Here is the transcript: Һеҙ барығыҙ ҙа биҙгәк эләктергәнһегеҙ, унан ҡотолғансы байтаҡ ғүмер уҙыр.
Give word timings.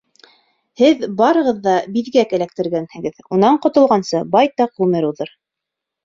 Һеҙ 0.81 1.01
барығыҙ 1.17 1.57
ҙа 1.67 1.73
биҙгәк 1.97 2.33
эләктергәнһегеҙ, 2.37 3.19
унан 3.37 3.59
ҡотолғансы 3.65 4.23
байтаҡ 4.37 4.73
ғүмер 4.81 5.07
уҙыр. 5.11 5.31